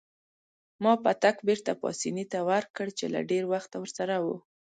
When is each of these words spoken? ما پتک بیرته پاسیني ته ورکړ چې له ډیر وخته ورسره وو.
ما 0.83 0.93
پتک 1.05 1.35
بیرته 1.47 1.71
پاسیني 1.81 2.25
ته 2.31 2.39
ورکړ 2.49 2.87
چې 2.97 3.05
له 3.13 3.19
ډیر 3.31 3.43
وخته 3.53 3.75
ورسره 3.79 4.15
وو. 4.23 4.37